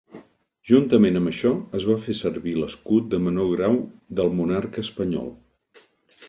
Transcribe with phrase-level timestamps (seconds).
[0.69, 3.79] Juntament amb això, es va fer servir l'escut de menor grau
[4.21, 5.31] del monarca espanyol.